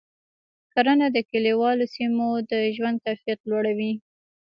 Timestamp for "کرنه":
0.73-1.07